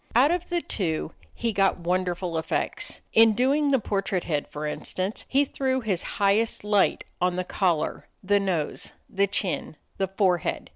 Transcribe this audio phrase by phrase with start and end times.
[0.15, 3.01] Out of the two he got wonderful effects.
[3.13, 8.07] In doing the portrait head, for instance, he threw his highest light on the collar,
[8.23, 10.69] the nose, the chin, the forehead.